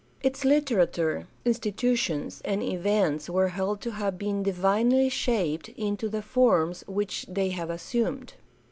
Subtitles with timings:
[0.23, 6.23] Its Kterature, insti tutions, and events were held to have been divinely shaped into the
[6.23, 8.33] forms which they have assumed.